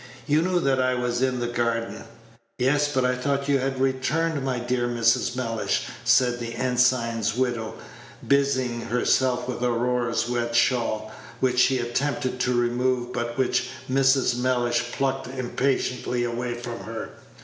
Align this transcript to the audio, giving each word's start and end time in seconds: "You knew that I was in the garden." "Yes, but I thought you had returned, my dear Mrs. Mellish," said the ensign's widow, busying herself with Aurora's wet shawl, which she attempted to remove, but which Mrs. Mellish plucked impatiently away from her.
"You 0.25 0.41
knew 0.41 0.59
that 0.61 0.81
I 0.81 0.95
was 0.95 1.21
in 1.21 1.39
the 1.41 1.45
garden." 1.47 2.05
"Yes, 2.57 2.91
but 2.91 3.05
I 3.05 3.13
thought 3.15 3.47
you 3.47 3.59
had 3.59 3.79
returned, 3.79 4.43
my 4.43 4.57
dear 4.57 4.87
Mrs. 4.87 5.35
Mellish," 5.35 5.83
said 6.03 6.39
the 6.39 6.55
ensign's 6.55 7.37
widow, 7.37 7.75
busying 8.27 8.81
herself 8.81 9.47
with 9.47 9.61
Aurora's 9.63 10.27
wet 10.27 10.55
shawl, 10.55 11.11
which 11.39 11.59
she 11.59 11.77
attempted 11.77 12.39
to 12.39 12.59
remove, 12.59 13.13
but 13.13 13.37
which 13.37 13.69
Mrs. 13.87 14.35
Mellish 14.39 14.91
plucked 14.91 15.27
impatiently 15.27 16.23
away 16.23 16.55
from 16.55 16.79
her. 16.79 17.11